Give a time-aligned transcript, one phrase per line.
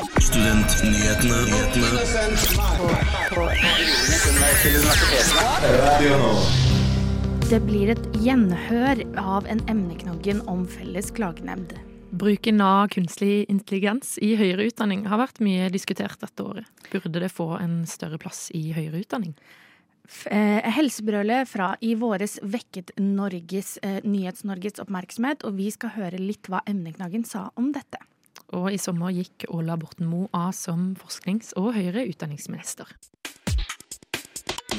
[0.00, 1.40] Studentnyhetene.
[7.50, 11.74] Det blir et gjenhør av en emneknoggen om felles klagenemnd.
[12.16, 16.70] Bruken av kunstig intelligens i høyere utdanning har vært mye diskutert dette året.
[16.88, 19.36] Burde det få en større plass i høyere utdanning?
[20.26, 26.48] Eh, helsebrølet fra i våres vekket Norges, eh, Nyhets-Norges oppmerksomhet, og vi skal høre litt
[26.48, 28.00] hva emneknaggen sa om dette.
[28.56, 32.90] Og i sommer gikk Ola Borten Moe av som forsknings- og høyere utdanningsminister.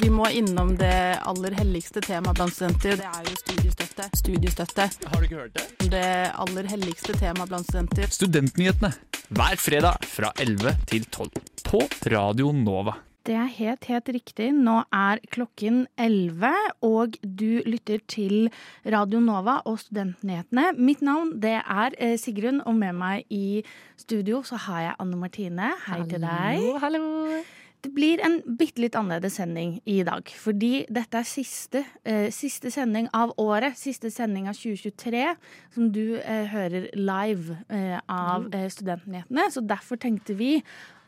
[0.02, 2.96] Vi må innom det aller helligste temaet blant studenter.
[2.98, 4.08] Det er jo studiestøtte.
[4.18, 4.88] Studiestøtte.
[5.12, 5.90] Har du ikke hørt det?
[5.92, 6.10] Det
[6.42, 8.10] aller helligste temaet blant studenter.
[8.10, 8.90] Studentnyhetene
[9.32, 11.30] hver fredag fra 11 til 12
[11.70, 12.98] på Radio Nova.
[13.26, 14.48] Det er helt, helt riktig.
[14.54, 16.50] Nå er klokken 11,
[16.82, 18.50] og du lytter til
[18.82, 20.72] Radio Nova og Studentnyhetene.
[20.74, 23.62] Mitt navn det er eh, Sigrun, og med meg i
[24.00, 25.70] studio så har jeg Anne Martine.
[25.86, 26.66] Hei til deg.
[26.66, 27.42] Hallo, hallo.
[27.82, 32.70] Det blir en bitte litt annerledes sending i dag, fordi dette er siste, eh, siste
[32.70, 33.74] sending av året.
[33.78, 35.24] Siste sending av 2023,
[35.74, 39.48] som du eh, hører live eh, av eh, Studentnyhetene.
[39.50, 40.60] Så derfor tenkte vi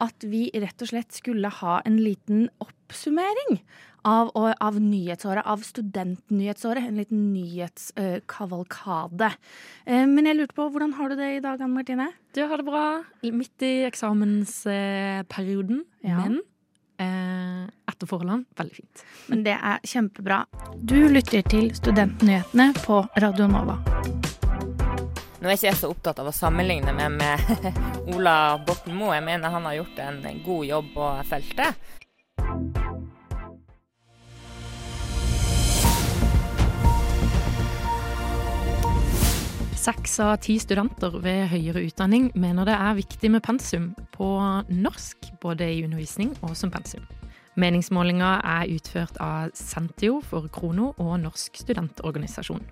[0.04, 3.58] at vi rett og slett skulle ha en liten oppsummering
[4.04, 6.84] av, av nyhetsåret, av studentnyhetsåret.
[6.90, 9.30] En liten nyhetskavalkade.
[9.86, 12.10] Eh, men jeg lurte på, hvordan har du det i dag, Anne Martine?
[12.36, 12.84] Du har det bra
[13.24, 16.18] midt i eksamensperioden, Ja.
[16.20, 16.40] men
[17.00, 19.04] eh, etter forholdene veldig fint.
[19.28, 20.44] Men det er kjempebra.
[20.84, 23.80] Du lytter til Studentnyhetene på Radio Nova.
[25.44, 27.66] Nå er ikke jeg så opptatt av å sammenligne meg med
[28.14, 29.12] Ola Borten Moe.
[29.12, 31.82] Jeg mener han har gjort en god jobb på feltet.
[39.82, 44.30] Seks av ti studenter ved høyere utdanning mener det er viktig med pensum på
[44.72, 47.04] norsk, både i undervisning og som pensum.
[47.60, 52.64] Meningsmålinga er utført av Sentio for Krono og Norsk studentorganisasjon.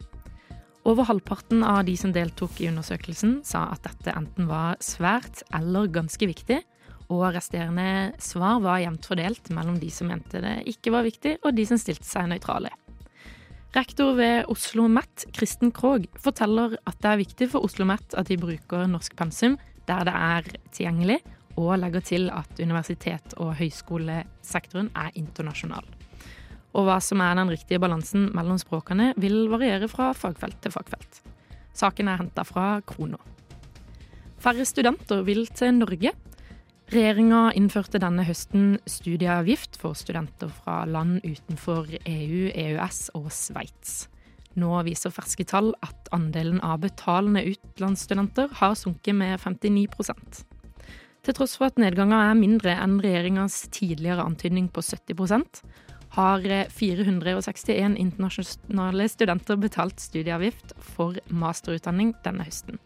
[0.82, 5.86] Over halvparten av de som deltok i undersøkelsen, sa at dette enten var svært eller
[5.94, 6.58] ganske viktig,
[7.12, 11.54] og resterende svar var jevnt fordelt mellom de som mente det ikke var viktig, og
[11.54, 12.72] de som stilte seg nøytrale.
[13.72, 18.28] Rektor ved Oslo OsloMet, Kristen Krogh, forteller at det er viktig for Oslo OsloMet at
[18.28, 19.56] de bruker norsk pensum
[19.86, 21.20] der det er tilgjengelig,
[21.56, 25.86] og legger til at universitet- og høyskolesektoren er internasjonal.
[26.72, 31.20] Og hva som er den riktige balansen mellom språkene, vil variere fra fagfelt til fagfelt.
[31.76, 33.20] Saken er henta fra Krono.
[34.42, 36.12] Færre studenter vil til Norge.
[36.92, 44.08] Regjeringa innførte denne høsten studieavgift for studenter fra land utenfor EU, EØS og Sveits.
[44.60, 50.44] Nå viser ferske tall at andelen av betalende utenlandsstudenter har sunket med 59
[51.22, 55.16] Til tross for at nedgangen er mindre enn regjeringas tidligere antydning på 70
[56.12, 62.80] har 461 internasjonale studenter betalt studieavgift for masterutdanning denne høsten.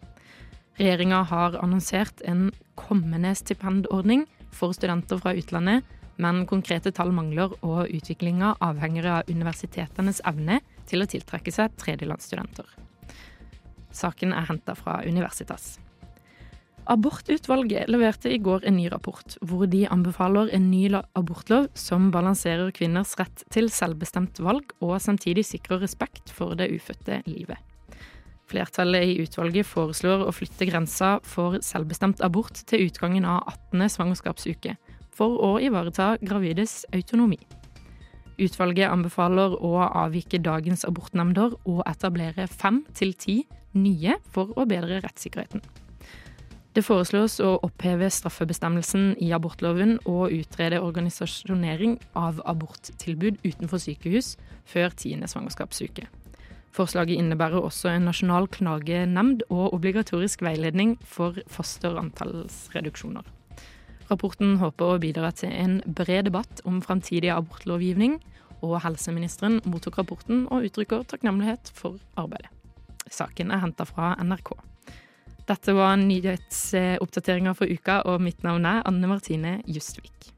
[0.78, 5.82] Regjeringa har annonsert en kommende stipendordning for studenter fra utlandet,
[6.22, 12.68] men konkrete tall mangler, og utviklinga avhenger av universitetenes evne til å tiltrekke seg tredjelandsstudenter.
[13.96, 15.76] Saken er henta fra Universitas.
[16.86, 20.84] Abortutvalget leverte i går en ny rapport, hvor de anbefaler en ny
[21.18, 27.24] abortlov som balanserer kvinners rett til selvbestemt valg, og samtidig sikrer respekt for det ufødte
[27.26, 27.58] livet.
[28.46, 33.40] Flertallet i utvalget foreslår å flytte grensa for selvbestemt abort til utgangen av
[33.72, 33.82] 18.
[33.96, 34.76] svangerskapsuke,
[35.10, 37.40] for å ivareta gravides autonomi.
[38.38, 43.40] Utvalget anbefaler å avvike dagens abortnemnder og etablere fem til ti
[43.74, 45.64] nye for å bedre rettssikkerheten.
[46.76, 54.34] Det foreslås å oppheve straffebestemmelsen i abortloven og utrede organisasjonering av aborttilbud utenfor sykehus
[54.68, 56.04] før tiende svangerskapsuke.
[56.76, 63.24] Forslaget innebærer også en nasjonal klagenemnd og obligatorisk veiledning for fosterantallsreduksjoner.
[64.12, 68.20] Rapporten håper å bidra til en bred debatt om framtidig abortlovgivning,
[68.60, 72.52] og helseministeren mottok rapporten og uttrykker takknemlighet for arbeidet.
[73.08, 74.52] Saken er henta fra NRK.
[75.46, 80.35] Dette var nyhetsoppdateringa for uka, og mitt navn er Anne Martine Justvik.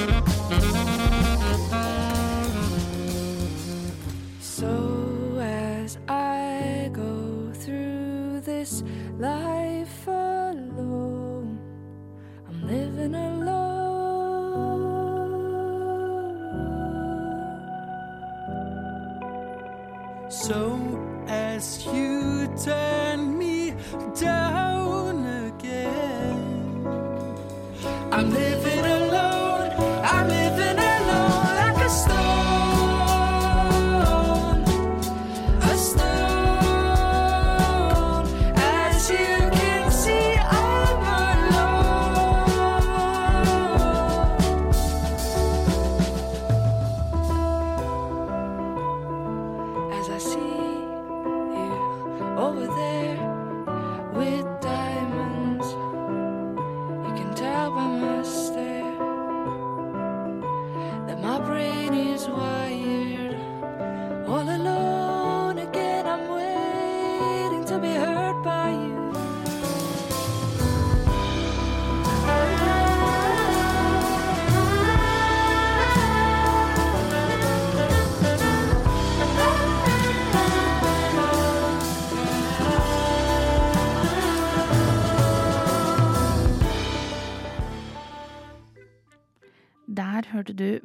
[0.00, 0.79] Müzik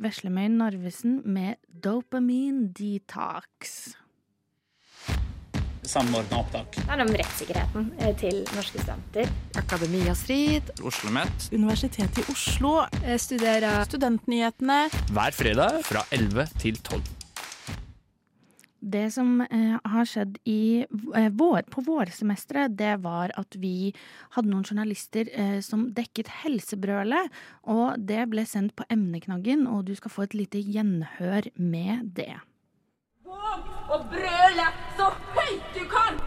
[0.06, 3.96] Veslemøy Narvesen med Dopamine Detox.
[5.86, 6.78] Samordna opptak.
[6.78, 9.30] Det er om rettssikkerheten eh, til norske studenter.
[9.58, 10.70] Akademia Strid.
[10.78, 12.78] Oslo OsloMet Universitetet i Oslo.
[13.02, 14.80] Jeg studerer Studentnyhetene.
[15.14, 17.25] hver fredag fra 11 til 12.
[18.86, 23.96] Det som eh, har skjedd i eh, vår, på vårsemesteret, det var at vi
[24.36, 27.34] hadde noen journalister eh, som dekket Helsebrølet,
[27.66, 32.36] og det ble sendt på emneknaggen, og du skal få et lite gjenhør med det.
[33.26, 34.68] og brøle
[35.00, 36.22] så høyt du kan!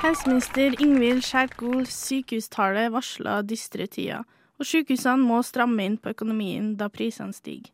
[0.00, 4.24] Helseminister Ingvild Kjerkol sykehustale varsla dystre tider,
[4.56, 7.72] og sykehusene må stramme inn på økonomien da prisene stiger.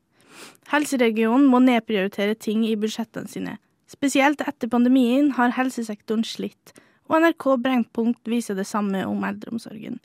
[0.72, 3.58] Helseregionen må nedprioritere ting i budsjettene sine.
[3.90, 6.72] Spesielt etter pandemien har helsesektoren slitt,
[7.10, 9.98] og NRK Brennpunkt viser det samme om eldreomsorgen.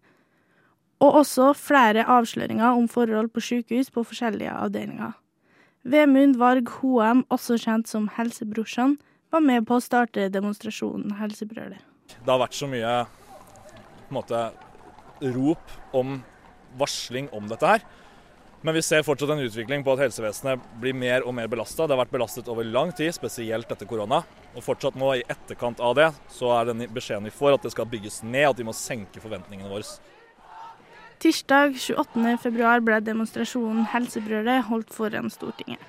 [0.99, 5.13] Og også flere avsløringer om forhold på sykehus på forskjellige avdelinger.
[5.87, 8.97] Vemund Varg Hoem, også kjent som Helsebrorsan,
[9.31, 11.79] var med på å starte demonstrasjonen Helsebrølet.
[12.11, 12.95] Det har vært så mye
[14.11, 14.49] måte,
[15.35, 16.19] rop om
[16.79, 17.85] varsling om dette her.
[18.65, 21.85] Men vi ser fortsatt en utvikling på at helsevesenet blir mer og mer belasta.
[21.85, 24.23] Det har vært belastet over lang tid, spesielt etter korona.
[24.57, 27.73] Og fortsatt nå, i etterkant av det, så er den beskjeden vi får at det
[27.75, 29.85] skal bygges ned, at vi må senke forventningene våre.
[31.21, 32.33] Tirsdag 28.
[32.41, 35.81] februar ble demonstrasjonen Helsebrølet holdt foran Stortinget.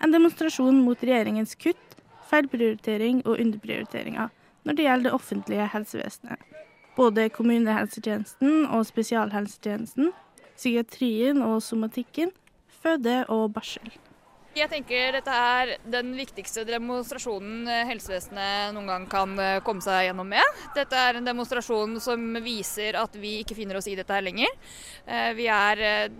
[0.00, 1.96] En demonstrasjon mot regjeringens kutt,
[2.28, 4.28] feilprioritering og underprioriteringer
[4.68, 6.42] når det gjelder det offentlige helsevesenet.
[6.98, 10.10] Både kommunehelsetjenesten og spesialhelsetjenesten,
[10.58, 12.32] psykiatrien og somatikken,
[12.82, 13.92] føde og barsel.
[14.58, 20.26] Jeg tenker dette er den viktigste demonstrasjonen helsevesenet noen gang kan eh, komme seg gjennom
[20.32, 20.58] med.
[20.74, 24.50] Dette er en demonstrasjon som viser at vi ikke finner oss i dette her lenger.
[25.06, 26.18] Eh, Vi er eh,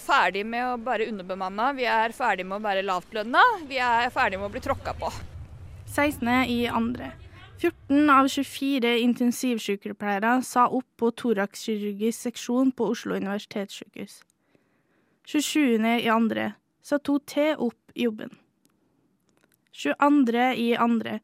[0.00, 4.40] ferdig med å være underbemanna, vi er ferdig med å være lavtlønna, vi er ferdig
[4.40, 5.12] med å bli tråkka på.
[5.92, 6.32] 16.
[6.48, 7.12] i andre.
[7.58, 14.20] 14 av 24 intensivsykepleiere sa opp på thoraxkirurgisk seksjon på Oslo universitetssykehus.
[15.26, 15.80] 27.
[16.04, 16.52] i andre
[16.84, 18.36] sa to til opp jobben.
[19.72, 20.52] 22.
[20.60, 21.20] i andre.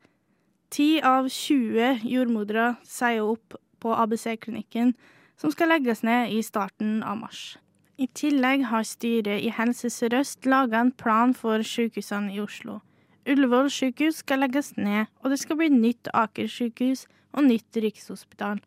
[0.73, 4.95] 10 av 20 jordmødre sier opp på ABC-klinikken,
[5.37, 7.59] som skal legges ned i starten av mars.
[8.01, 12.81] I tillegg har styret i Helse Sør-Øst laga en plan for sykehusene i Oslo.
[13.23, 18.59] Ullevål sykehus skal legges ned, og det skal bli nytt Aker sykehus og nytt Rikshospital.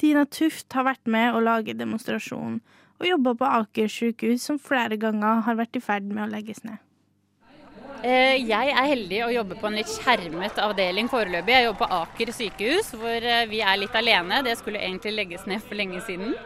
[0.00, 2.58] Tina Tuft har vært med å lage demonstrasjonen,
[3.00, 6.60] og jobba på Aker sykehus, som flere ganger har vært i ferd med å legges
[6.66, 6.82] ned.
[8.04, 11.54] Eh, Jeg er heldig å jobbe på en litt skjermet avdeling foreløpig.
[11.56, 14.42] Jeg jobber på Aker sykehus, hvor eh, vi er litt alene.
[14.44, 16.36] Det skulle egentlig legges ned for lenge siden.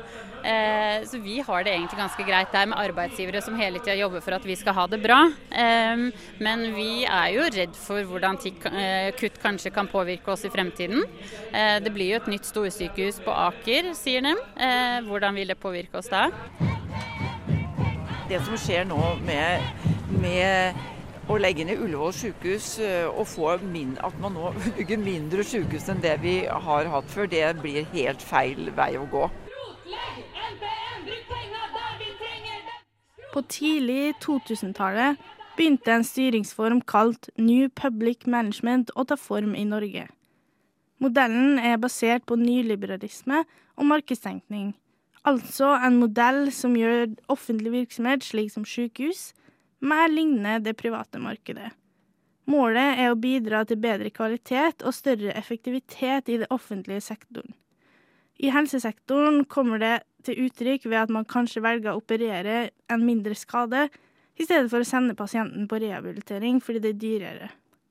[0.48, 4.22] Eh, Så vi har det egentlig ganske greit der med arbeidsgivere som hele tida jobber
[4.24, 5.18] for at vi skal ha det bra.
[5.52, 6.08] Eh,
[6.40, 10.50] Men vi er jo redd for hvordan tikk, eh, kutt kanskje kan påvirke oss i
[10.50, 11.04] fremtiden.
[11.52, 14.34] Eh, Det blir jo et nytt storsykehus på Aker, sier de.
[14.56, 16.30] Eh, Hvordan vil det påvirke oss da?
[18.28, 19.60] Det som skjer nå med,
[20.20, 20.74] med
[21.28, 25.88] å legge ned Ullevål sykehus eh, og få min, at man nå bygger mindre sykehus
[25.88, 29.28] enn det vi har hatt før, det blir helt feil vei å gå.
[33.38, 35.18] På tidlig 2000-tallet
[35.54, 40.08] begynte en styringsform kalt New Public Management å ta form i Norge.
[40.98, 43.44] Modellen er basert på nyliberalisme
[43.78, 44.72] og markedstenkning.
[45.22, 49.28] Altså en modell som gjør offentlig virksomhet, slik som sykehus,
[49.86, 51.70] mer lignende det private markedet.
[52.50, 57.54] Målet er å bidra til bedre kvalitet og større effektivitet i det offentlige sektoren.
[58.38, 59.94] I helsesektoren kommer det
[60.26, 63.88] til uttrykk ved at man kanskje velger å operere en mindre skade,
[64.38, 67.48] i stedet for å sende pasienten på rehabilitering fordi det er dyrere.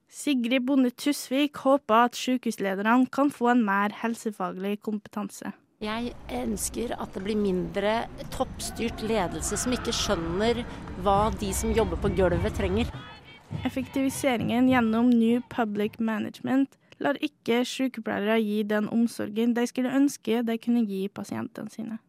[0.08, 5.52] Sigrid Bonde Tusvik håper at sykehuslederne kan få en mer helsefaglig kompetanse.
[5.84, 10.64] Jeg ønsker at det blir mindre toppstyrt ledelse som ikke skjønner
[11.06, 12.90] hva de som jobber på gulvet trenger.
[13.68, 20.58] Effektiviseringen gjennom New Public Management lar ikke sykepleiere gi den omsorgen de skulle ønske de
[20.62, 22.00] kunne gi pasientene sine.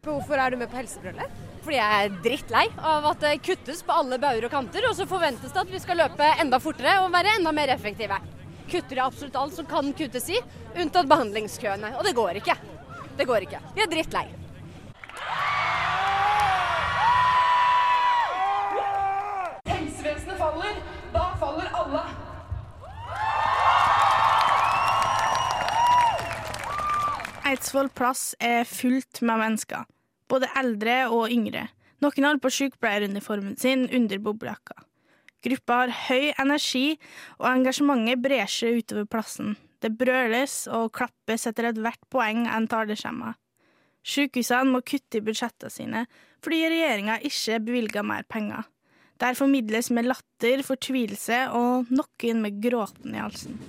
[0.00, 1.40] Hvorfor er du med på Helsebrølet?
[1.60, 5.04] Fordi jeg er drittlei av at det kuttes på alle bauger og kanter, og så
[5.08, 8.16] forventes det at vi skal løpe enda fortere og være enda mer effektive.
[8.70, 10.40] Kutter i absolutt alt som kan kuttes i,
[10.72, 11.98] unntatt behandlingskøene.
[11.98, 12.56] Og det går ikke.
[13.18, 13.60] Det går ikke.
[13.76, 14.39] Vi er drittlei.
[27.70, 29.84] Eidsvoll plass er fullt med mennesker,
[30.26, 31.68] både eldre og yngre.
[32.02, 34.74] Noen har på sykepleieruniformen sin under boblejakka.
[35.46, 36.96] Gruppa har høy energi,
[37.38, 39.54] og engasjementet brer seg utover plassen.
[39.78, 43.38] Det brøles og klappes etter ethvert poeng en talerskjemmer.
[44.02, 46.02] Sykehusene må kutte i budsjettene sine
[46.42, 48.66] fordi regjeringa ikke bevilger mer penger.
[49.22, 53.62] Der formidles med latter, fortvilelse og noen med gråten i halsen.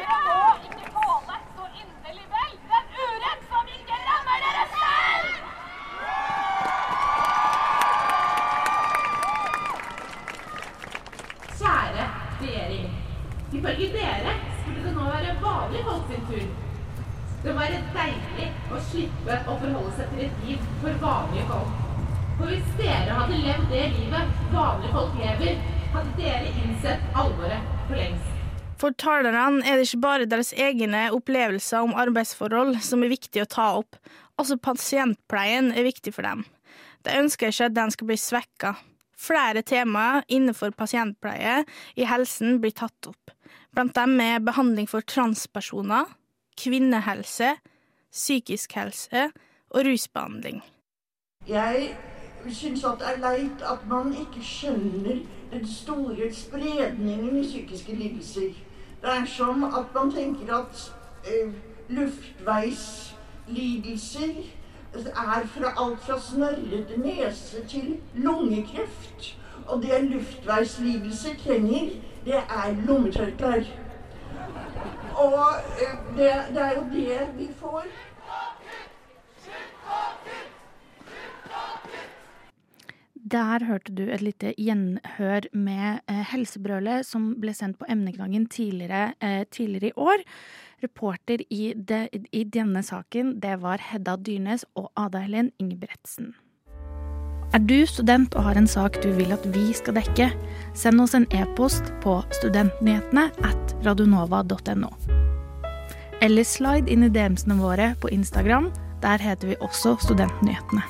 [0.00, 5.34] Dere må ikke tåle så inderlig vel den urett som ikke rammer dere selv!
[11.58, 12.06] Kjære
[12.40, 12.88] regjering.
[13.52, 16.46] Ifølge dere skulle det nå være vanlige folk sin tur.
[17.44, 17.52] Det
[18.70, 21.78] må å slippe å forholde seg til et liv for vanlige folk.
[22.40, 27.98] For hvis dere hadde levd det livet vanlige folk lever, hadde dere innsett alvoret for
[27.98, 28.36] lengst.
[28.80, 33.50] For talerne er det ikke bare deres egne opplevelser om arbeidsforhold som er viktig å
[33.50, 33.98] ta opp,
[34.40, 36.46] også pasientpleien er viktig for dem.
[37.04, 38.72] De ønsker ikke at den skal bli svekka.
[39.20, 41.58] Flere temaer innenfor pasientpleie
[42.00, 43.34] i helsen blir tatt opp.
[43.76, 46.08] Blant dem er behandling for transpersoner,
[46.60, 47.52] kvinnehelse,
[48.12, 49.30] psykisk helse
[49.70, 50.62] og rusbehandling.
[51.48, 51.96] Jeg
[52.48, 55.16] syns at det er leit at man ikke skjønner
[55.52, 58.52] den store spredningen i psykiske lidelser.
[59.02, 60.94] Det er som at man tenker at
[61.26, 61.52] eh,
[61.88, 64.34] luftveislidelser
[64.94, 69.38] er fra alt fra snørrete nese til lungekreft.
[69.66, 71.88] Og det luftveislidelser trenger,
[72.24, 73.64] det er lommetørklær.
[75.20, 75.40] Og
[75.80, 77.90] eh, det, det er jo det vi får.
[83.30, 89.12] Der hørte du et lite gjenhør med eh, Helsebrølet som ble sendt på emneknaggen tidligere,
[89.22, 90.24] eh, tidligere i år.
[90.82, 96.32] Reporter i, de, i denne saken, det var Hedda Dyrnes og Ada Helen Ingebretsen.
[97.50, 100.28] Er du student og har en sak du vil at vi skal dekke,
[100.78, 104.90] send oss en e-post på studentnyhetene at radionova.no.
[106.22, 108.68] Eller slide inn i DM-ene våre på Instagram.
[109.02, 110.84] Der heter vi også Studentnyhetene.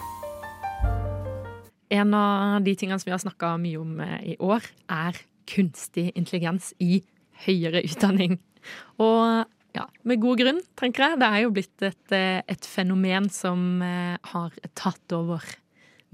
[1.97, 5.17] En av de tingene som vi har snakka mye om eh, i år, er
[5.49, 7.01] kunstig intelligens i
[7.47, 8.37] høyere utdanning.
[9.01, 9.49] Og
[9.79, 11.23] ja, med god grunn, tenker jeg.
[11.25, 15.49] Det er jo blitt et, eh, et fenomen som eh, har tatt over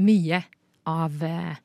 [0.02, 0.42] mye
[0.86, 1.56] av eh,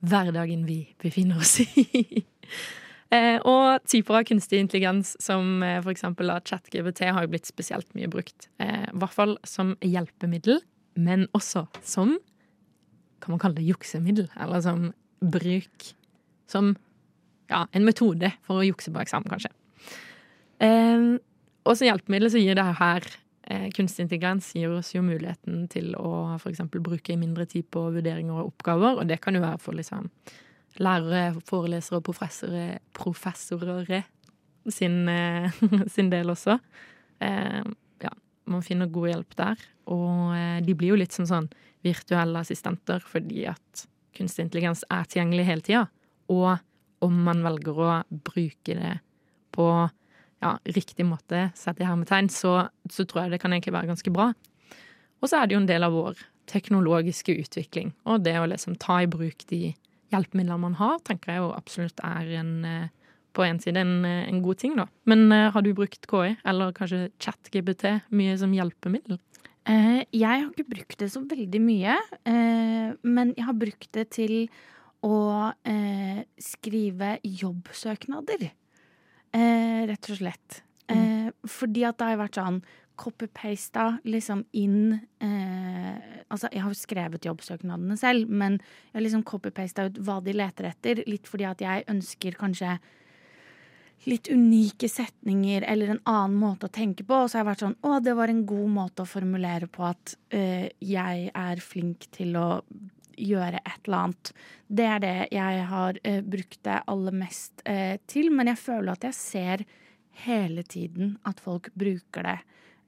[0.00, 2.24] hverdagen vi befinner oss i.
[3.14, 8.48] eh, og typer av kunstig intelligens som eh, da ChatGPT har blitt spesielt mye brukt.
[8.58, 10.62] Eh, I hvert fall som hjelpemiddel,
[10.96, 12.18] men også som
[13.20, 14.30] kan man kalle det juksemiddel?
[14.40, 15.90] Eller som bruk
[16.48, 16.72] Som
[17.50, 19.50] ja, en metode for å jukse på eksamen, kanskje.
[20.62, 21.18] Eh,
[21.66, 23.06] og som hjelpemiddel så gir det her
[23.74, 26.62] kunstig intelligens gir oss jo muligheten til å f.eks.
[26.70, 30.06] bruke mindre tid på vurderinger og oppgaver, og det kan jo være for liksom
[30.78, 34.04] lærere, forelesere og professorer, professorer
[34.70, 35.50] sin, eh,
[35.94, 36.58] sin del også.
[37.20, 37.62] Eh,
[38.04, 38.12] ja,
[38.44, 39.66] man finner god hjelp der.
[39.90, 41.50] Og eh, de blir jo litt som sånn
[41.86, 45.86] virtuelle assistenter fordi at kunstig intelligens er tilgjengelig hele tida.
[46.30, 46.52] Og
[47.04, 48.98] om man velger å bruke det
[49.54, 49.66] på
[50.40, 54.12] ja, riktig måte, sett i hermetegn, så, så tror jeg det kan egentlig være ganske
[54.14, 54.30] bra.
[55.20, 57.92] Og så er det jo en del av vår teknologiske utvikling.
[58.08, 59.74] Og det å liksom ta i bruk de
[60.10, 62.88] hjelpemidlene man har, tenker jeg jo absolutt er en eh,
[63.36, 64.88] på en side en, eh, en god ting, da.
[65.06, 69.20] Men eh, har du brukt KI, eller kanskje ChatGBT, mye som hjelpemiddel?
[69.70, 71.92] Jeg har ikke brukt det så veldig mye,
[73.04, 74.32] men jeg har brukt det til
[75.04, 75.52] å
[76.42, 78.48] skrive jobbsøknader.
[79.36, 80.62] Eh, rett og slett.
[80.90, 82.62] Eh, fordi at det har vært sånn
[83.00, 89.24] copy-pasta liksom inn eh, Altså, jeg har jo skrevet jobbsøknadene selv, men jeg har liksom
[89.26, 91.00] copy-pasta ut hva de leter etter.
[91.10, 92.76] Litt fordi at jeg ønsker kanskje
[94.06, 97.24] litt unike setninger eller en annen måte å tenke på.
[97.24, 99.88] Og så har jeg vært sånn Å, det var en god måte å formulere på
[99.90, 102.48] at eh, jeg er flink til å
[103.18, 104.32] gjøre et eller annet.
[104.68, 108.30] Det er det jeg har eh, brukt det aller mest eh, til.
[108.34, 109.64] Men jeg føler at jeg ser
[110.26, 112.36] hele tiden at folk bruker det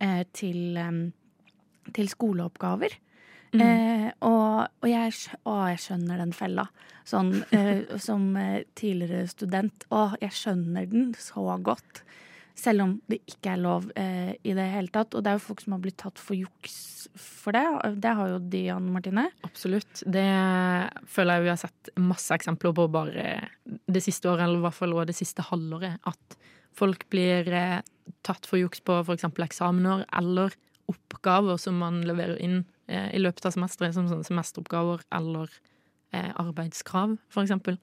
[0.03, 1.03] eh, til, em,
[1.95, 2.99] til skoleoppgaver.
[3.53, 3.61] Mm.
[3.61, 5.13] Eh, og, og jeg,
[5.45, 6.67] å, jeg skjønner den fella.
[7.09, 9.87] Sånn eh, som eh, tidligere student.
[9.93, 12.05] Å, jeg skjønner den så godt.
[12.59, 15.15] Selv om det ikke er lov eh, i det hele tatt.
[15.17, 16.77] Og det er jo folk som har blitt tatt for juks
[17.19, 17.65] for det.
[18.03, 19.27] Det har jo de, Anne Martine.
[19.47, 20.03] Absolutt.
[20.05, 20.27] Det
[21.11, 23.27] føler jeg vi har sett masse eksempler på bare
[23.65, 25.99] det siste året, eller i hvert fall det siste halvåret.
[26.09, 26.39] At
[26.77, 27.81] folk blir eh,
[28.27, 29.27] tatt for juks på f.eks.
[29.29, 30.55] eksamener eller
[30.91, 35.53] oppgaver som man leverer inn eh, i løpet av semesteret, som semesteroppgaver eller
[36.13, 37.79] eh, arbeidskrav, eksempel.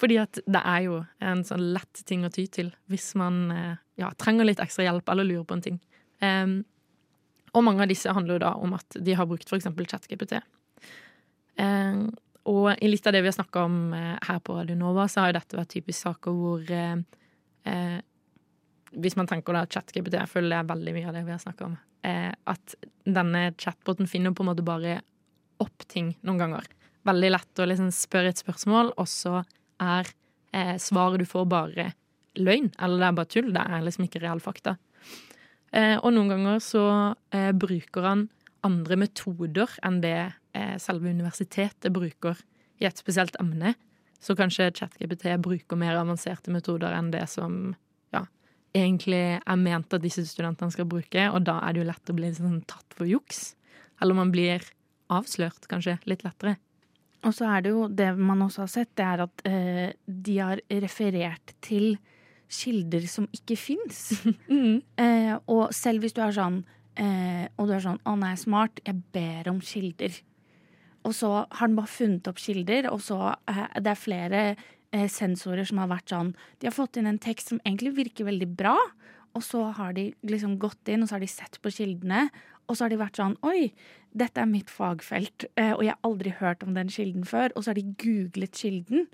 [0.00, 3.74] Fordi at det er jo en sånn lett ting å ty til hvis man eh,
[4.00, 5.76] ja, trenger litt ekstra hjelp eller lurer på en ting.
[6.24, 6.62] Um,
[7.56, 10.38] og mange av disse handler jo da om at de har brukt eksempel ChatGPT.
[11.60, 12.08] Um,
[12.48, 15.22] og i litt av det vi har snakka om eh, her på Radio Nova, så
[15.22, 16.96] har jo dette vært typisk saker hvor eh,
[17.68, 17.98] eh,
[18.96, 21.42] Hvis man tenker da ChatGPT, jeg føler det er veldig mye av det vi har
[21.42, 21.76] snakka om,
[22.08, 24.96] eh, at denne chatboten finner på en måte bare
[25.60, 26.66] opp ting noen ganger.
[27.06, 29.44] Veldig lett å liksom spørre et spørsmål, og så
[29.80, 30.10] er
[30.52, 31.90] eh, svaret du får, bare
[32.38, 32.70] løgn.
[32.78, 33.52] Eller det er bare tull.
[33.54, 34.76] Det er liksom ikke real fakta.
[35.70, 36.84] Eh, og noen ganger så
[37.34, 38.26] eh, bruker han
[38.66, 40.18] andre metoder enn det
[40.56, 42.40] eh, selve universitetet bruker
[42.80, 43.76] i et spesielt emne.
[44.20, 47.72] Så kanskje ChatGPT bruker mer avanserte metoder enn det som
[48.12, 48.24] ja,
[48.76, 52.18] egentlig er ment at disse studentene skal bruke, og da er det jo lett å
[52.18, 53.54] bli sånn tatt for juks.
[54.02, 54.66] Eller man blir
[55.10, 56.58] avslørt, kanskje, litt lettere.
[57.26, 60.38] Og så er det jo det man også har sett, det er at eh, de
[60.40, 61.98] har referert til
[62.50, 64.00] kilder som ikke fins.
[65.04, 66.62] eh, og selv hvis du er sånn
[66.98, 68.80] eh, Og du er sånn 'Å, nei, smart.
[68.86, 70.22] Jeg ber om kilder'.
[71.06, 74.40] Og så har den bare funnet opp kilder, og så eh, Det er flere
[74.92, 78.28] eh, sensorer som har vært sånn De har fått inn en tekst som egentlig virker
[78.28, 78.76] veldig bra,
[79.36, 82.28] og så har de liksom gått inn og så har de sett på kildene,
[82.70, 83.72] og så har de vært sånn Oi,
[84.14, 87.50] dette er mitt fagfelt, eh, og jeg har aldri hørt om den kilden før.
[87.54, 89.08] Og så har de googlet kilden,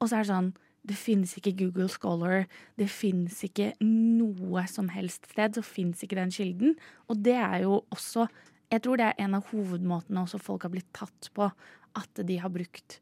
[0.00, 2.48] og så er det sånn det finnes ikke Google Scholar.
[2.74, 5.54] Det finnes ikke noe som helst sted.
[5.54, 6.74] Så finnes ikke den kilden.
[7.06, 8.28] Og det er jo også
[8.72, 11.50] Jeg tror det er en av hovedmåtene også folk har blitt tatt på.
[11.92, 12.94] At de har brukt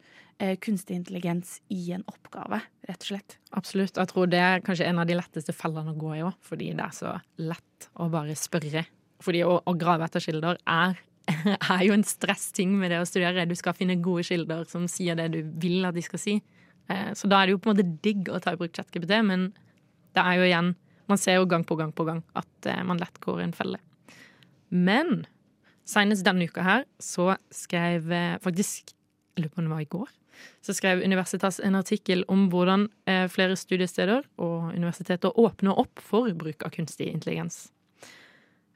[0.42, 3.36] eh, kunstig intelligens i en oppgave, rett og slett.
[3.54, 3.94] Absolutt.
[3.94, 6.72] Jeg tror det er kanskje en av de letteste fellene å gå i òg, fordi
[6.74, 8.82] det er så lett å bare spørre.
[9.20, 11.00] Fordi å, å grave etter kilder er,
[11.74, 13.46] er jo en stressting med det å studere.
[13.48, 16.38] Du skal finne gode kilder som sier det du vil at de skal si.
[16.90, 19.20] Eh, Så da er det jo på en måte digg å ta i bruk ChatGPT,
[19.26, 19.50] men
[20.16, 20.72] det er jo igjen
[21.11, 23.54] Man ser jo gang på gang på gang at eh, man lett går i en
[23.56, 23.80] felle.
[24.70, 25.24] Men
[25.83, 28.92] senest denne uka her så skrev eh, faktisk
[29.35, 30.12] Jeg lurer på om det var i går.
[30.62, 32.87] Så skrev Universitas en artikkel om hvordan
[33.28, 37.68] flere studiesteder og universiteter åpner opp for bruk av kunstig intelligens.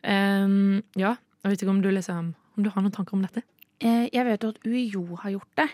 [0.04, 1.14] Ehm, ja,
[1.44, 3.42] jeg vet ikke om du liksom Om du har noen tanker om dette?
[3.82, 5.66] Eh, jeg vet jo at UiO har gjort det.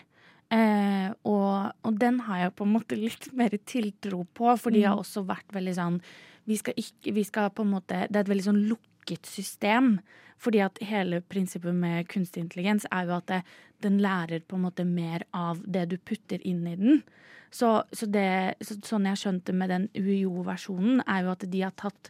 [0.51, 4.81] Eh, og, og den har jeg på en måte litt mer tiltro på, for de
[4.81, 5.03] har Mm.
[5.03, 6.01] også vært veldig sånn
[6.49, 9.99] vi skal ikke, vi skal på en måte, Det er et veldig sånn lukket system.
[10.41, 13.43] Fordi at hele prinsippet med kunstig intelligens er jo at det,
[13.85, 17.03] den lærer på en måte mer av det du putter inn i den.
[17.51, 21.75] Så, så det, så, sånn jeg skjønte med den UiO-versjonen, er jo at de har
[21.77, 22.09] tatt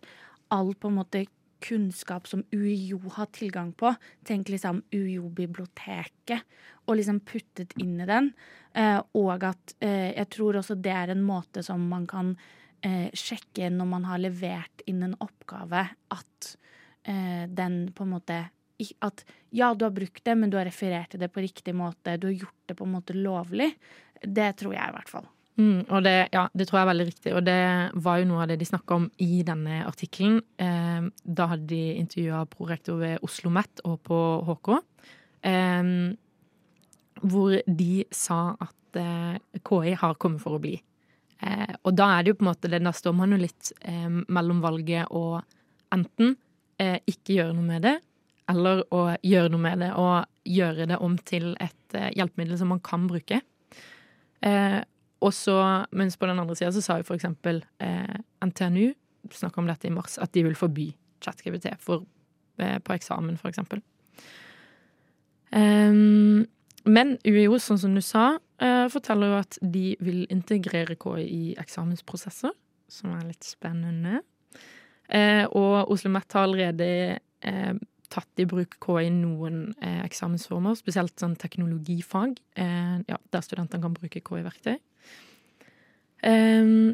[0.49, 1.25] all på en måte
[1.61, 3.93] kunnskap som UiO har tilgang på.
[4.27, 6.47] Tenk liksom UiO-biblioteket,
[6.87, 8.31] og liksom puttet inn i den.
[8.73, 12.33] Eh, og at eh, jeg tror også det er en måte som man kan
[12.85, 16.55] eh, sjekke når man har levert inn en oppgave, at
[17.01, 18.35] den på en måte
[19.01, 22.13] At ja, du har brukt det, men du har referert til det på riktig måte.
[22.21, 23.71] Du har gjort det på en måte lovlig.
[24.21, 25.25] Det tror jeg i hvert fall.
[25.61, 27.61] Mm, og det, ja, det tror jeg er veldig riktig, og det
[28.01, 30.39] var jo noe av det de snakka om i denne artikkelen.
[30.57, 34.69] Eh, da hadde de intervjua prorektor ved Oslo OsloMet og på HK,
[35.51, 35.91] eh,
[37.21, 40.77] hvor de sa at eh, KI har kommet for å bli.
[41.41, 43.73] Eh, og da er det jo på en måte det, da står man jo litt
[43.81, 45.41] eh, mellom valget å
[45.93, 46.35] enten
[46.81, 47.97] eh, ikke gjøre noe med det,
[48.51, 52.71] eller å gjøre noe med det og gjøre det om til et eh, hjelpemiddel som
[52.73, 53.41] man kan bruke.
[54.41, 54.79] Eh,
[55.21, 55.57] og så,
[55.93, 58.91] mens på den andre sida så sa jo eksempel eh, NTNU,
[59.31, 60.87] snakka om dette i mars, at de vil forby
[61.21, 62.07] ChatGPT for,
[62.57, 63.83] eh, på eksamen, for eksempel.
[65.53, 66.47] Ehm,
[66.89, 71.55] men UiO, sånn som du sa, eh, forteller jo at de vil integrere KI i
[71.61, 72.55] eksamensprosesser,
[72.89, 74.21] som er litt spennende.
[75.09, 77.73] Eh, og Oslo OsloMet har allerede eh,
[78.11, 83.83] tatt i bruk KI i noen eh, eksamensformer, spesielt sånn teknologifag, eh, ja, der studentene
[83.83, 84.77] kan bruke KI-verktøy.
[86.21, 86.91] Um,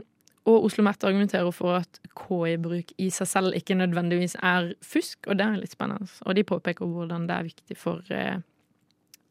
[0.47, 5.35] og Oslo OsloMet argumenterer for at KI-bruk i seg selv ikke nødvendigvis er fusk, og
[5.39, 6.07] det er litt spennende.
[6.23, 8.39] Og de påpeker hvordan det er viktig for eh,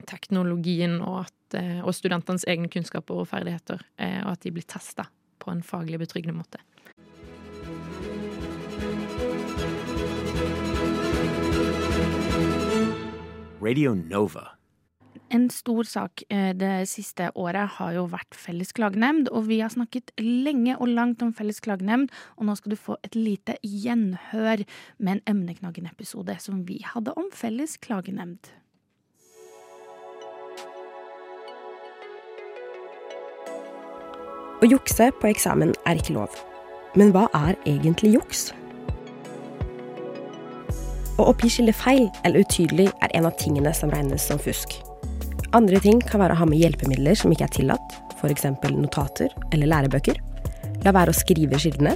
[0.05, 4.68] teknologien og, at, eh, og studentenes egne kunnskaper og ferdigheter, eh, og at de blir
[4.68, 5.09] testa
[5.40, 6.61] på en faglig betryggende måte.
[13.62, 14.51] Radio Nova.
[15.33, 19.73] En stor sak eh, det siste året har jo vært Felles klagenemnd, og vi har
[19.73, 24.62] snakket lenge og langt om Felles klagenemnd, og nå skal du få et lite gjenhør
[24.99, 28.53] med en emneknaggen-episode som vi hadde om Felles klagenemnd.
[34.57, 36.38] Å jukse på eksamen er ikke lov.
[36.97, 38.51] Men hva er egentlig juks?
[41.16, 44.74] Å oppgi skille feil eller utydelig er en av tingene som regnes som fusk.
[45.57, 48.44] Andre ting kan være å ha med hjelpemidler som ikke er tillatt, f.eks.
[48.74, 50.20] notater eller lærebøker.
[50.85, 51.94] La være å skrive kildene.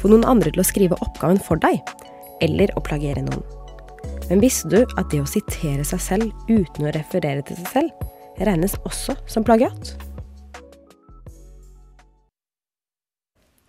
[0.00, 1.80] Få noen andre til å skrive oppgaven for deg.
[2.44, 3.40] Eller å plagiere noen.
[4.28, 8.06] Men visste du at det å sitere seg selv uten å referere til seg selv,
[8.44, 9.96] regnes også som plagiat?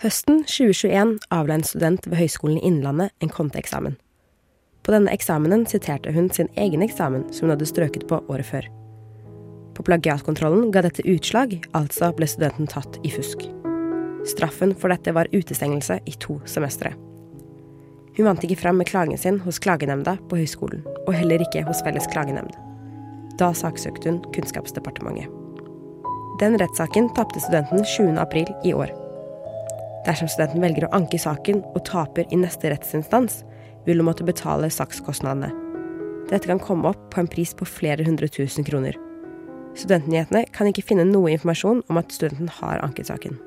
[0.04, 3.97] Høsten 2021 avla en student ved Høgskolen i Innlandet en konteeksamen.
[4.82, 8.70] På denne eksamenen siterte hun sin egen eksamen som hun hadde strøket på året før.
[9.78, 13.46] På plagiatkontrollen ga dette utslag, altså ble studenten tatt i fusk.
[14.28, 16.94] Straffen for dette var utestengelse i to semestre.
[18.17, 21.82] Hun vant ikke fram med klagen sin hos klagenemnda på høyskolen, og heller ikke hos
[21.86, 22.52] Felles klagenemnd.
[23.39, 25.30] Da saksøkte hun Kunnskapsdepartementet.
[26.41, 28.17] Den rettssaken tapte studenten 20.
[28.20, 28.91] april i år.
[30.08, 33.44] Dersom studenten velger å anke saken og taper i neste rettsinstans,
[33.86, 35.52] vil hun måtte betale sakskostnadene.
[36.32, 38.98] Dette kan komme opp på en pris på flere hundre tusen kroner.
[39.76, 43.39] Studentnyhetene kan ikke finne noe informasjon om at studenten har anket saken.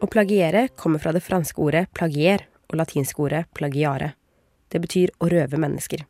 [0.00, 4.14] Å plagiere kommer fra det franske ordet plagier og latinske ordet plagiare.
[4.70, 6.06] Det betyr å røve mennesker.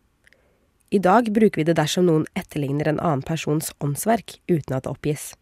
[0.91, 4.93] I dag bruker vi det dersom noen etterligner en annen persons åndsverk uten at det
[4.93, 5.33] oppgis.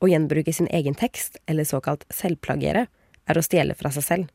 [0.00, 2.86] Å gjenbruke sin egen tekst, eller såkalt selvplagiere,
[3.28, 4.28] er å stjele fra seg selv.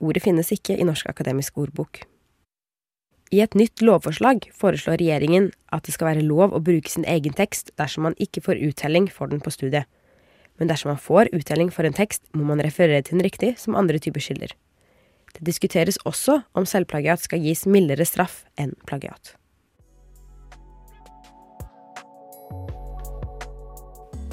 [0.00, 2.02] Ordet finnes ikke i Norsk akademisk ordbok.
[3.34, 7.34] I et nytt lovforslag foreslår regjeringen at det skal være lov å bruke sin egen
[7.34, 9.88] tekst dersom man ikke får uttelling for den på studiet.
[10.60, 13.76] Men dersom man får uttelling for en tekst, må man referere til den riktig som
[13.76, 14.54] andre typer skylder.
[15.36, 19.34] Det diskuteres også om selvplagiat skal gis mildere straff enn plagiat.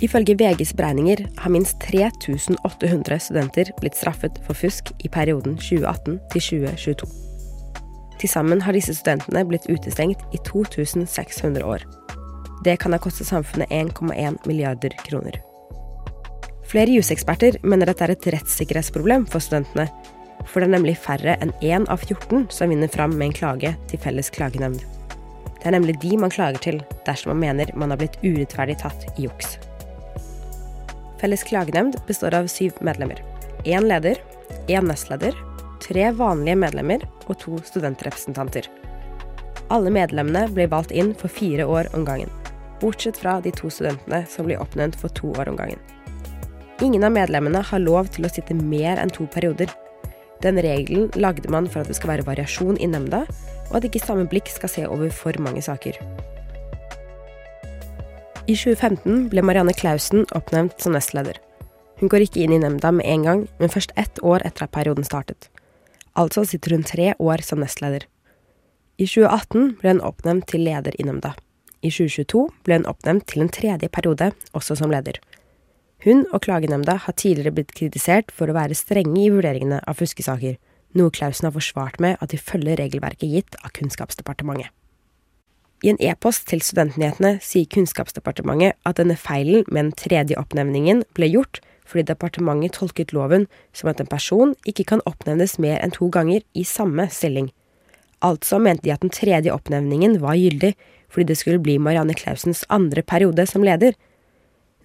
[0.03, 6.43] Ifølge VGs beregninger har minst 3800 studenter blitt straffet for fusk i perioden 2018 til
[6.43, 7.07] 2022.
[8.19, 11.87] Til sammen har disse studentene blitt utestengt i 2600 år.
[12.67, 15.39] Det kan ha kostet samfunnet 1,1 milliarder kroner.
[16.67, 19.87] Flere juseksperter mener dette er et rettssikkerhetsproblem for studentene,
[20.43, 23.75] for det er nemlig færre enn én av 14 som vinner fram med en klage
[23.91, 24.83] til Felles klagenemnd.
[25.59, 29.07] Det er nemlig de man klager til dersom man mener man har blitt urettferdig tatt
[29.13, 29.55] i juks.
[31.23, 33.21] Felles klagenemnd består av syv medlemmer.
[33.63, 34.17] Én leder,
[34.67, 35.37] én nestleder,
[35.79, 38.67] tre vanlige medlemmer og to studentrepresentanter.
[39.71, 42.27] Alle medlemmene blir valgt inn for fire år om gangen,
[42.81, 45.79] bortsett fra de to studentene som blir oppnevnt for to år om gangen.
[46.83, 49.71] Ingen av medlemmene har lov til å sitte mer enn to perioder.
[50.43, 53.23] Den regelen lagde man for at det skal være variasjon i nemnda,
[53.71, 56.03] og at ikke samme blikk skal se over for mange saker.
[58.43, 61.37] I 2015 ble Marianne Clausen oppnevnt som nestleder.
[62.01, 64.73] Hun går ikke inn i nemnda med en gang, men først ett år etter at
[64.75, 65.47] perioden startet.
[66.19, 68.03] Altså sitter hun tre år som nestleder.
[68.99, 71.31] I 2018 ble hun oppnevnt til leder i nemnda.
[71.79, 75.23] I 2022 ble hun oppnevnt til en tredje periode, også som leder.
[76.03, 80.59] Hun og klagenemnda har tidligere blitt kritisert for å være strenge i vurderingene av fuskesaker,
[80.99, 84.75] noe Klausen har forsvart med at de følger regelverket gitt av Kunnskapsdepartementet.
[85.83, 91.27] I en e-post til Studentnyhetene sier Kunnskapsdepartementet at denne feilen med den tredje oppnevningen ble
[91.33, 96.07] gjort fordi departementet tolket loven som at en person ikke kan oppnevnes mer enn to
[96.07, 97.51] ganger i samme stilling.
[98.23, 100.71] Altså mente de at den tredje oppnevningen var gyldig
[101.11, 103.91] fordi det skulle bli Marianne Clausens andre periode som leder.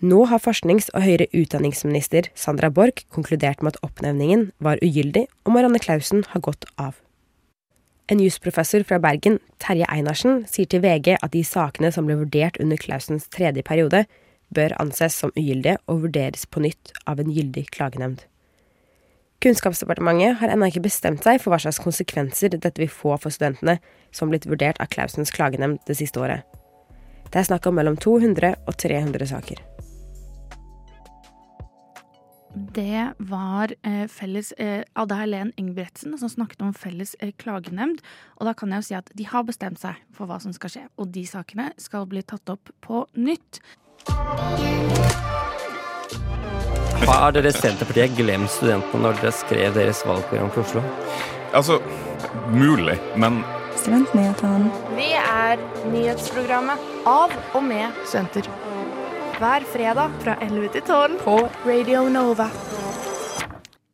[0.02, 5.54] Nå har forsknings- og høyere utdanningsminister Sandra Borch konkludert med at oppnevningen var ugyldig, og
[5.54, 6.98] Marianne Clausen har gått av.
[8.08, 12.56] En jusprofessor fra Bergen, Terje Einarsen, sier til VG at de sakene som ble vurdert
[12.62, 14.06] under Clausens tredje periode,
[14.48, 18.24] bør anses som ugyldige og vurderes på nytt av en gyldig klagenemnd.
[19.44, 23.76] Kunnskapsdepartementet har ennå ikke bestemt seg for hva slags konsekvenser dette vil få for studentene
[24.08, 26.48] som blitt vurdert av Clausens klagenemnd det siste året.
[27.28, 29.67] Det er snakk om mellom 200 og 300 saker.
[32.72, 38.00] Det var eh, felles eh, Ada Helen Ingebretsen som snakket om felles eh, klagenemnd.
[38.38, 40.72] Og da kan jeg jo si at de har bestemt seg for hva som skal
[40.72, 40.84] skje.
[40.98, 43.60] Og de sakene skal bli tatt opp på nytt.
[47.08, 50.82] Har dere Senterpartiet glemt studentene når dere skrev deres valgprogram for Oslo?
[51.56, 51.78] Altså,
[52.52, 53.40] mulig, men
[53.78, 54.72] Studentnyhetene.
[54.98, 55.60] Vi er
[55.92, 58.50] nyhetsprogrammet av og med studenter.
[59.38, 62.48] Hver fredag fra 11 til 12 på Radio Nova.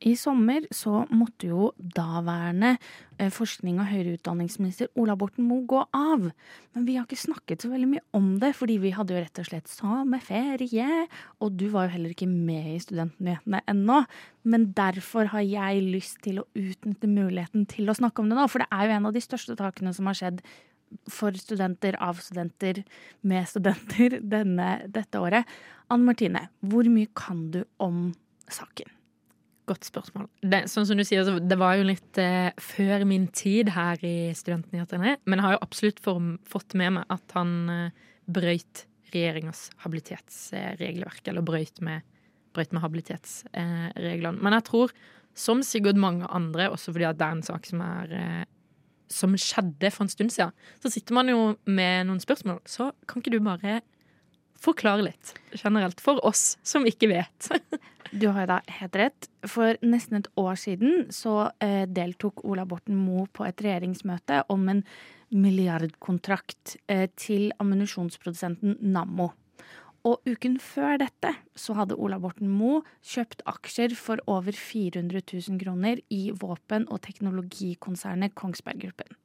[0.00, 2.70] I sommer så måtte jo daværende
[3.18, 6.30] eh, forskning- og høyere utdanningsminister Ola Borten Moe gå av.
[6.72, 9.44] Men vi har ikke snakket så veldig mye om det, fordi vi hadde jo rett
[9.44, 11.04] og slett sommerferie.
[11.44, 14.00] Og du var jo heller ikke med i Studentnyhetene ennå.
[14.48, 18.48] Men derfor har jeg lyst til å utnytte muligheten til å snakke om det nå.
[18.48, 20.40] For det er jo en av de største takene som har skjedd
[21.10, 22.82] for studenter, av studenter,
[23.22, 25.48] med studenter denne, dette året.
[25.92, 28.06] Anne Martine, hvor mye kan du om
[28.52, 28.90] saken?
[29.64, 30.26] Godt spørsmål.
[30.44, 34.32] Det, sånn som du sier, det var jo litt eh, før min tid her i
[34.36, 35.16] Studentnyhetene.
[35.24, 41.22] Men jeg har jo absolutt form, fått med meg at han eh, brøyt regjeringas habilitetsregelverk.
[41.32, 42.04] Eller brøyt med,
[42.52, 44.36] brøyt med habilitetsreglene.
[44.42, 44.92] men jeg tror,
[45.34, 48.42] som sikkert mange andre, også fordi det er en sak som er eh,
[49.10, 52.62] som skjedde for en stund siden, så sitter man jo med noen spørsmål.
[52.68, 53.80] Så kan ikke du bare
[54.64, 57.50] forklare litt generelt for oss som ikke vet?
[58.14, 59.26] Du har jo da helt rett.
[59.50, 64.68] For nesten et år siden så eh, deltok Ola Borten Moe på et regjeringsmøte om
[64.70, 64.84] en
[65.34, 69.32] milliardkontrakt eh, til ammunisjonsprodusenten Nammo.
[70.04, 75.60] Og uken før dette så hadde Ola Borten Moe kjøpt aksjer for over 400 000
[75.62, 79.16] kroner i våpen- og teknologikonsernet Kongsberg Gruppen.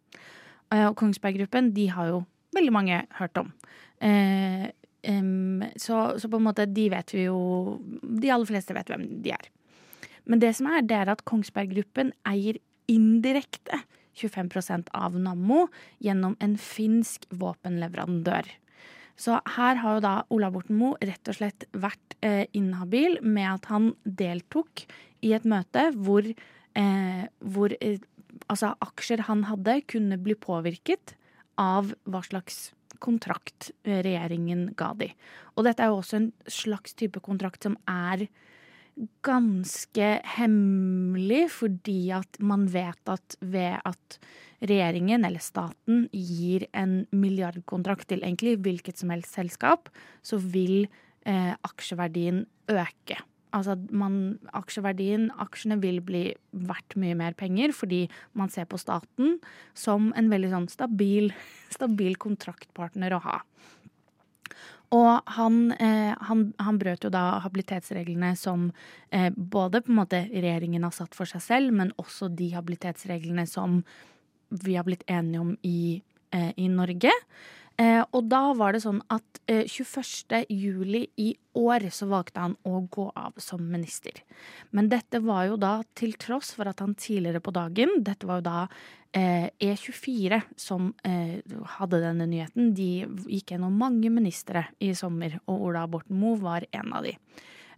[0.71, 2.23] Eh, Og Kongsberg Gruppen de har jo
[2.55, 3.51] veldig mange hørt om.
[3.99, 4.71] Eh,
[5.79, 9.31] så, så på en måte de vet vi jo De aller fleste vet hvem de
[9.31, 9.45] er.
[10.27, 12.59] Men det som er, det er at Kongsberg Gruppen eier
[12.91, 13.79] indirekte
[14.19, 15.67] 25% av Nammo
[16.03, 18.49] gjennom en finsk våpenleverandør.
[19.19, 23.49] Så her har jo da Ola Borten Moe rett og slett vært eh, inhabil med
[23.51, 24.85] at han deltok
[25.25, 27.99] i et møte hvor, eh, hvor eh,
[28.47, 31.17] altså aksjer han hadde, kunne bli påvirket
[31.59, 32.69] av hva slags
[33.03, 35.11] kontrakt eh, regjeringen ga de.
[35.55, 38.27] Og dette er jo også en slags type kontrakt som er
[39.25, 44.19] ganske hemmelig, fordi at man vet at ved at
[44.59, 49.89] regjeringen eller staten gir en milliardkontrakt til egentlig hvilket som helst selskap,
[50.21, 50.89] så vil
[51.25, 53.19] eh, aksjeverdien øke.
[53.55, 58.03] Altså man, aksjeverdien, aksjene vil bli verdt mye mer penger fordi
[58.37, 59.39] man ser på staten
[59.73, 61.31] som en veldig sånn stabil,
[61.77, 63.39] stabil kontraktpartner å ha.
[64.95, 68.71] Og han, eh, han, han brøt jo da habilitetsreglene som
[69.13, 73.45] eh, både på en måte regjeringen har satt for seg selv, men også de habilitetsreglene
[73.49, 73.83] som
[74.49, 76.01] vi har blitt enige om i,
[76.33, 77.13] eh, i Norge.
[77.79, 80.49] Eh, og da var det sånn at eh, 21.
[80.51, 84.19] juli i år så valgte han å gå av som minister.
[84.75, 88.41] Men dette var jo da til tross for at han tidligere på dagen, dette var
[88.41, 88.63] jo da
[89.15, 91.39] eh, E24 som eh,
[91.77, 96.67] hadde denne nyheten, de gikk gjennom mange ministre i sommer, og Ola Borten Moe var
[96.75, 97.15] en av de.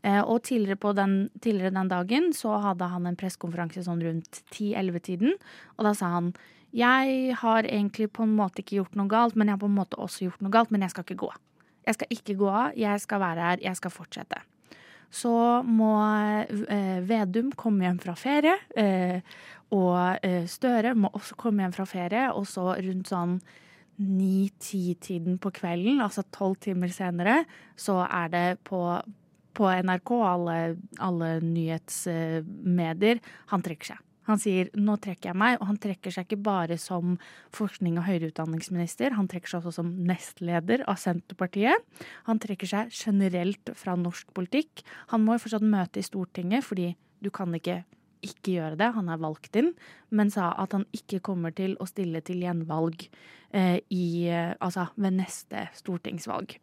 [0.02, 5.38] Eh, og tidligere, den, tidligere den dagen så hadde han en pressekonferanse sånn rundt 10-11-tiden,
[5.78, 6.34] og da sa han
[6.72, 9.80] jeg har egentlig på en måte ikke gjort noe galt, men jeg har på en
[9.80, 11.32] måte også gjort noe galt, men jeg skal ikke gå.
[11.88, 14.44] Jeg skal ikke gå av, jeg skal være her, jeg skal fortsette.
[15.12, 15.34] Så
[15.68, 15.92] må
[16.72, 19.20] eh, Vedum komme hjem fra ferie, eh,
[19.76, 23.40] og eh, Støre må også komme hjem fra ferie, og så rundt sånn
[24.02, 27.42] ni-ti-tiden på kvelden, altså tolv timer senere,
[27.76, 28.80] så er det på,
[29.58, 30.56] på NRK, alle,
[31.04, 34.08] alle nyhetsmedier, han trekker seg.
[34.32, 37.18] Han sier 'nå trekker jeg meg', og han trekker seg ikke bare som
[37.52, 41.76] forskning- og høyere utdanningsminister, han trekker seg også som nestleder av Senterpartiet.
[42.26, 44.84] Han trekker seg generelt fra norsk politikk.
[45.12, 47.84] Han må jo fortsatt møte i Stortinget, fordi du kan ikke
[48.22, 49.74] ikke gjøre det, han er valgt inn,
[50.14, 53.08] men sa at han ikke kommer til å stille til gjenvalg
[53.52, 56.60] eh, i, eh, altså ved neste stortingsvalg.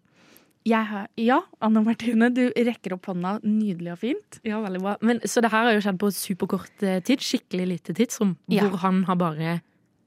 [0.73, 4.39] Har, ja, Anne Martine, du rekker opp hånda nydelig og fint.
[4.45, 4.97] Ja, veldig bra.
[5.01, 8.67] Men, så det her har jo skjedd på superkort eh, tid, skikkelig lite tidsrom, Ja.
[8.69, 9.61] hvor han har bare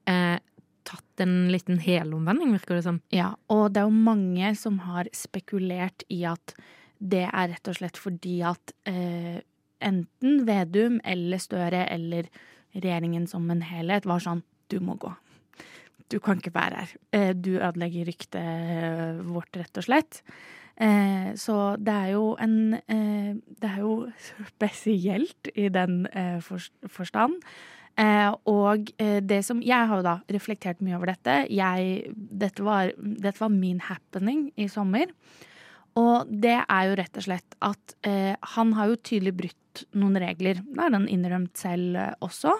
[0.08, 0.38] eh,
[0.84, 3.02] tatt en liten helomvending, virker det som.
[3.14, 6.56] Ja, og det er jo mange som har spekulert i at
[7.02, 9.42] det er rett og slett fordi at eh,
[9.82, 12.28] enten Vedum eller Støre eller
[12.76, 15.10] regjeringen som en helhet var sånn du må gå.
[16.12, 16.96] Du kan ikke være her.
[17.16, 20.22] Eh, du ødelegger ryktet vårt, rett og slett.
[20.82, 24.10] Eh, så det er jo en eh, Det er jo
[24.56, 26.42] spesielt i den eh,
[26.88, 27.38] forstand.
[28.00, 31.46] Eh, og eh, det som Jeg har jo da reflektert mye over dette.
[31.52, 35.12] Jeg, dette, var, dette var min happening i sommer.
[36.00, 40.20] Og det er jo rett og slett at eh, han har jo tydelig brutt noen
[40.24, 40.62] regler.
[40.64, 42.56] Det har han innrømt selv eh, også.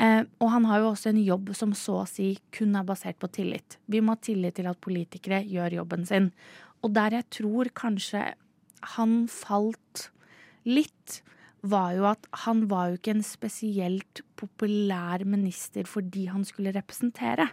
[0.00, 3.18] Eh, og han har jo også en jobb som så å si kun er basert
[3.22, 3.78] på tillit.
[3.86, 6.30] Vi må ha tillit til at politikere gjør jobben sin.
[6.82, 8.32] Og der jeg tror kanskje
[8.96, 10.08] han falt
[10.66, 11.22] litt,
[11.62, 17.46] var jo at han var jo ikke en spesielt populær minister fordi han skulle representere.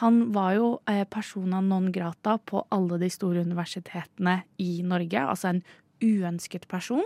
[0.00, 5.20] Han var jo eh, persona non grata på alle de store universitetene i Norge.
[5.20, 5.62] Altså en
[6.00, 7.04] uønsket person,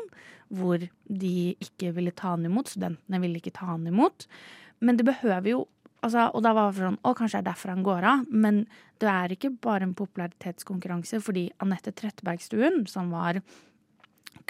[0.55, 2.73] hvor de ikke ville ta han imot.
[2.73, 4.27] Studentene ville ikke ta han imot.
[4.85, 5.61] Men det behøver jo
[6.05, 8.25] altså, Og da var det sånn Å, kanskje det er derfor han går av.
[8.31, 8.65] Men
[9.03, 13.41] det er ikke bare en popularitetskonkurranse, fordi Anette Trettebergstuen, som var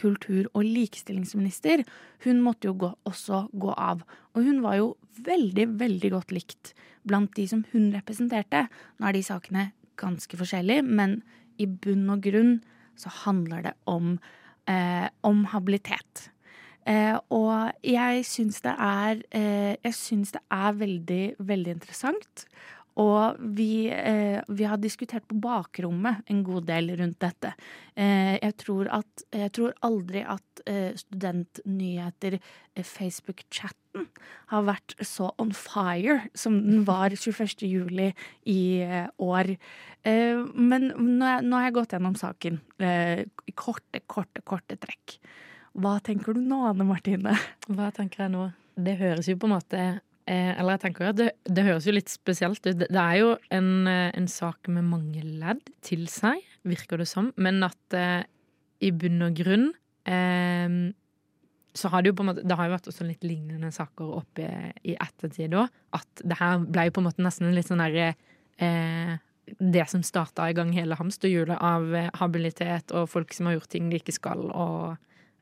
[0.01, 1.85] kultur- og likestillingsminister,
[2.25, 4.03] hun måtte jo gå, også gå av.
[4.35, 4.89] Og hun var jo
[5.25, 6.75] veldig, veldig godt likt
[7.07, 8.67] blant de som hun representerte.
[8.99, 9.67] Nå er de sakene
[10.01, 11.21] ganske forskjellige, men
[11.61, 12.57] i bunn og grunn
[12.99, 14.17] så handler det om,
[14.71, 16.29] eh, om habilitet.
[16.87, 22.45] Eh, og jeg syns det er eh, Jeg syns det er veldig, veldig interessant
[23.01, 27.51] og vi, eh, vi har diskutert på bakrommet en god del rundt dette.
[27.97, 34.07] Eh, jeg, tror at, jeg tror aldri at eh, studentnyheter, eh, Facebook-chatten,
[34.51, 37.67] har vært så on fire som den var 21.
[37.67, 38.13] juli
[38.47, 39.57] i eh, år.
[40.07, 45.19] Eh, men nå, nå har jeg gått gjennom saken i korte, korte, korte trekk.
[45.75, 47.35] Hva tenker du nå, Anne Martine?
[47.67, 48.49] Hva tenker jeg nå?
[48.75, 49.87] Det høres jo på en måte
[50.25, 52.79] Eller jeg tenker at det, det høres jo litt spesielt ut.
[52.81, 57.29] Det, er jo en, eh, en sak med mange ledd til seg, virker det som.
[57.37, 58.23] Men at eh,
[58.81, 59.67] i bunn og grunn
[60.09, 60.79] eh,
[61.75, 64.17] så har det jo på en måte Det har jo vært også litt lignende saker
[64.21, 64.49] oppe
[64.87, 65.73] i ettertid òg.
[65.97, 68.13] At det her ble jo på en måte nesten litt sånn derre
[68.63, 69.17] eh,
[69.59, 73.73] det som starta i gang hele hamsterhjulet av eh, habilitet og folk som har gjort
[73.75, 74.95] ting de ikke skal, og,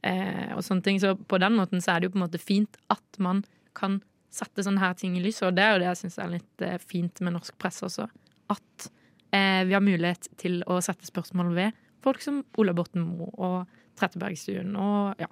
[0.08, 1.02] eh, og sånne ting.
[1.02, 3.44] Så på den måten så er det jo på en måte fint at man
[3.78, 4.00] kan
[4.32, 6.64] sette sånne her ting i lyset, og det er jo det jeg syns er litt
[6.64, 8.08] eh, fint med norsk presse også.
[8.52, 8.88] At
[9.32, 13.78] eh, vi har mulighet til å sette spørsmål ved folk som Ola Borten Moe og
[14.00, 15.28] Trettebergstuen og ja.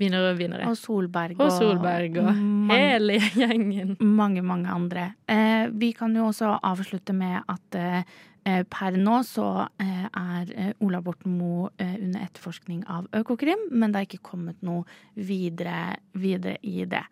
[0.00, 0.66] Vinnere og vinnere.
[0.66, 1.38] Og Solberg.
[1.38, 3.92] Og Solberg og mange- hele gjengen.
[4.02, 5.04] Mange, mange andre.
[5.30, 10.72] Eh, vi kan jo også avslutte med at eh, per nå så eh, er eh,
[10.82, 14.82] Ola Borten Moe under etterforskning av Økokrim, men det er ikke kommet noe
[15.14, 17.04] videre, videre i det.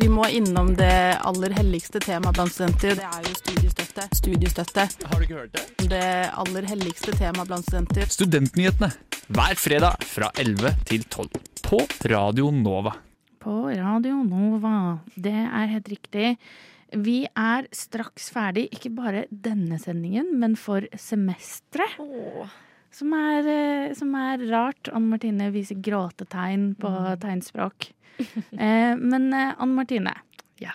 [0.00, 2.96] Vi må innom det aller helligste temaet blant studenter.
[2.96, 4.06] Det er jo studiestøtte.
[4.16, 4.86] Studiestøtte.
[5.10, 5.88] Har du ikke hørt det?
[5.92, 6.08] Det
[6.42, 8.08] aller helligste temaet blant studenter.
[8.10, 8.90] Studentnyhetene
[9.32, 11.28] hver fredag fra 11 til 12
[11.68, 11.80] på
[12.12, 12.94] Radio Nova.
[13.42, 14.74] På Radio Nova.
[15.14, 16.34] Det er helt riktig.
[16.92, 21.96] Vi er straks ferdig, ikke bare denne sendingen, men for semesteret.
[22.92, 24.90] Som, er, eh, som er rart.
[24.92, 27.92] Anne Martine viser gråtetegn på tegnspråk.
[28.66, 30.12] Eh, men eh, Anne Martine,
[30.60, 30.72] Ja.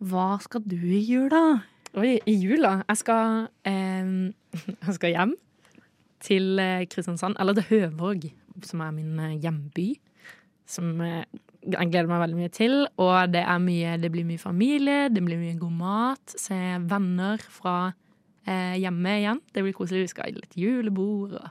[0.00, 1.62] hva skal du i jula?
[1.98, 2.84] Oi, i jula?
[2.88, 4.10] Jeg skal, eh,
[4.86, 5.34] jeg skal hjem
[6.20, 8.28] til eh, Kristiansand, eller til Høvåg,
[8.66, 9.94] som er min eh, hjemby.
[10.70, 12.74] Som jeg gleder meg veldig mye til.
[13.02, 16.34] Og det, mye, det blir mye familie, det blir mye god mat.
[16.38, 16.54] Se
[16.86, 17.74] venner fra
[18.46, 19.40] eh, hjemme igjen.
[19.50, 20.04] Det blir koselig.
[20.06, 21.48] Vi skal ha litt julebord og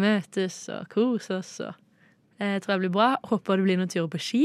[0.00, 1.52] møtes og kose oss.
[1.66, 1.76] Og,
[2.40, 3.10] eh, tror jeg blir bra.
[3.30, 4.44] Håper det blir noen turer på ski.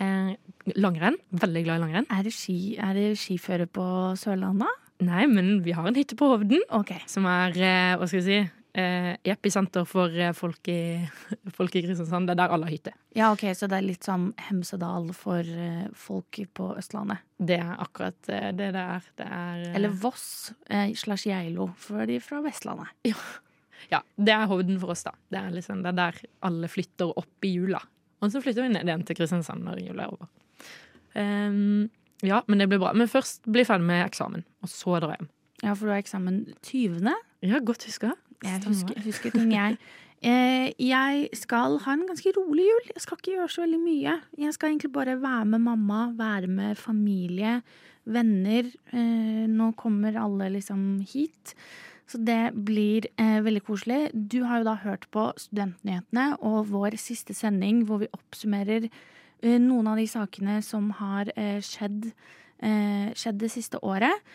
[0.00, 0.32] Eh,
[0.80, 1.18] langrenn.
[1.30, 2.08] Veldig glad i langrenn.
[2.12, 3.84] Er det, ski, er det skiføre på
[4.20, 4.78] Sørlandet?
[5.00, 6.64] Nei, men vi har en hytte på Hovden.
[7.08, 8.40] Som er, eh, hva skal vi si,
[8.76, 11.00] eh, episenter for eh, folk i,
[11.56, 12.28] folk i Kristiansand.
[12.28, 12.94] Det er der alle har hytte.
[13.16, 17.24] Ja, ok, så det er litt som Hemsedal for eh, folk på Østlandet.
[17.40, 19.06] Det er akkurat det det er.
[19.16, 22.92] Det er Eller Voss slash Geilo for de fra Vestlandet.
[23.08, 23.16] Ja,
[23.88, 25.14] det er Hovden for oss, da.
[25.32, 27.80] Det er, liksom, det er der alle flytter opp i jula.
[28.20, 30.30] Og så flytter vi ned igjen til Kristiansand når jula er over.
[31.16, 31.88] Um,
[32.26, 32.92] ja, men det blir bra.
[32.96, 35.30] Men først bli ferdig med eksamen, og så dra hjem.
[35.62, 37.08] Ja, for du har eksamen 20.
[37.44, 38.14] Ja, godt huska.
[38.44, 39.76] Jeg husker, husker ting, jeg.
[40.20, 42.88] Eh, jeg skal ha en ganske rolig jul.
[42.92, 44.16] Jeg skal ikke gjøre så veldig mye.
[44.40, 47.60] Jeg skal egentlig bare være med mamma, være med familie,
[48.04, 48.68] venner.
[48.92, 51.54] Eh, nå kommer alle liksom hit.
[52.10, 54.00] Så det blir eh, veldig koselig.
[54.12, 59.58] Du har jo da hørt på Studentnyhetene og vår siste sending hvor vi oppsummerer eh,
[59.62, 62.08] noen av de sakene som har eh, skjedd,
[62.66, 64.26] eh, skjedd det siste året.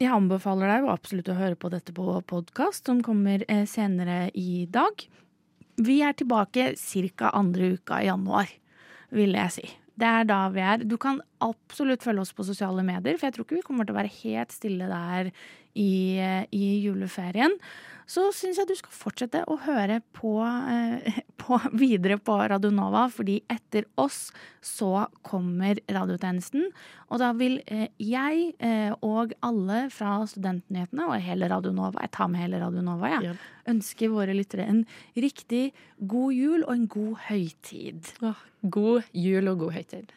[0.00, 4.64] Jeg anbefaler deg absolutt å høre på dette på podkast, som kommer eh, senere i
[4.70, 5.04] dag.
[5.76, 7.32] Vi er tilbake ca.
[7.34, 8.48] andre uka i januar,
[9.12, 9.66] vil jeg si.
[9.98, 10.84] Det er da vi er.
[10.86, 13.96] Du kan absolutt følge oss på sosiale medier, for jeg tror ikke vi kommer til
[13.96, 15.30] å være helt stille der
[15.74, 17.56] i, eh, i juleferien.
[18.08, 23.04] Så syns jeg du skal fortsette å høre på, eh, på videre på Radio Nova,
[23.12, 24.30] fordi etter oss
[24.64, 26.70] så kommer radiotjenesten.
[27.12, 32.14] Og da vil eh, jeg eh, og alle fra Studentnyhetene og hele Radio Nova, jeg
[32.16, 33.34] tar med hele Radio Nova, ja,
[33.68, 35.68] ønske våre lyttere en riktig
[36.00, 38.14] god jul og en god høytid.
[38.64, 40.16] God jul og god høytid.